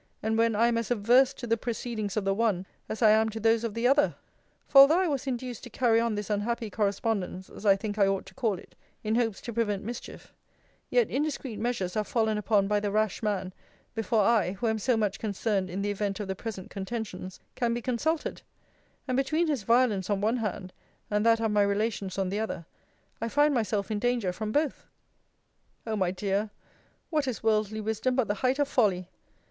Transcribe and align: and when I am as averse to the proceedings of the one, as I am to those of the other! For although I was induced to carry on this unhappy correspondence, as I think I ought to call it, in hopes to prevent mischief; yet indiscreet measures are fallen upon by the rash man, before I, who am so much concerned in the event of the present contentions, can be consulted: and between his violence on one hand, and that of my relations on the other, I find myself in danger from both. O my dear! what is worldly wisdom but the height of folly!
and 0.23 0.35
when 0.35 0.55
I 0.55 0.65
am 0.67 0.79
as 0.79 0.89
averse 0.89 1.31
to 1.35 1.45
the 1.45 1.57
proceedings 1.57 2.17
of 2.17 2.25
the 2.25 2.33
one, 2.33 2.65
as 2.89 3.03
I 3.03 3.11
am 3.11 3.29
to 3.29 3.39
those 3.39 3.63
of 3.63 3.75
the 3.75 3.87
other! 3.87 4.15
For 4.67 4.79
although 4.81 4.99
I 5.01 5.07
was 5.07 5.27
induced 5.27 5.63
to 5.65 5.69
carry 5.69 5.99
on 5.99 6.15
this 6.15 6.31
unhappy 6.31 6.71
correspondence, 6.71 7.51
as 7.51 7.67
I 7.67 7.75
think 7.75 7.99
I 7.99 8.07
ought 8.07 8.25
to 8.25 8.33
call 8.33 8.57
it, 8.57 8.73
in 9.03 9.13
hopes 9.13 9.39
to 9.41 9.53
prevent 9.53 9.83
mischief; 9.83 10.33
yet 10.89 11.11
indiscreet 11.11 11.59
measures 11.59 11.95
are 11.95 12.03
fallen 12.03 12.39
upon 12.39 12.67
by 12.67 12.79
the 12.79 12.89
rash 12.89 13.21
man, 13.21 13.53
before 13.93 14.23
I, 14.23 14.53
who 14.53 14.65
am 14.65 14.79
so 14.79 14.97
much 14.97 15.19
concerned 15.19 15.69
in 15.69 15.83
the 15.83 15.91
event 15.91 16.19
of 16.19 16.27
the 16.27 16.35
present 16.35 16.71
contentions, 16.71 17.39
can 17.53 17.71
be 17.75 17.79
consulted: 17.83 18.41
and 19.07 19.15
between 19.15 19.45
his 19.47 19.61
violence 19.61 20.09
on 20.09 20.19
one 20.19 20.37
hand, 20.37 20.73
and 21.11 21.23
that 21.27 21.39
of 21.39 21.51
my 21.51 21.61
relations 21.61 22.17
on 22.17 22.29
the 22.29 22.39
other, 22.39 22.65
I 23.21 23.29
find 23.29 23.53
myself 23.53 23.91
in 23.91 23.99
danger 23.99 24.33
from 24.33 24.51
both. 24.51 24.87
O 25.85 25.95
my 25.95 26.09
dear! 26.09 26.49
what 27.11 27.27
is 27.27 27.43
worldly 27.43 27.81
wisdom 27.81 28.15
but 28.15 28.27
the 28.27 28.33
height 28.41 28.57
of 28.57 28.67
folly! 28.67 29.07